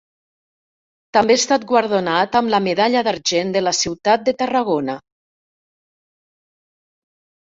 [1.17, 4.95] També ha estat guardonat amb la Medalla d'Argent de la ciutat de Tarragona.